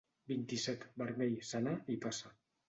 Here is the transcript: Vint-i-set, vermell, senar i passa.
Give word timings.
Vint-i-set, 0.29 0.87
vermell, 1.01 1.37
senar 1.51 1.77
i 1.97 2.01
passa. 2.09 2.35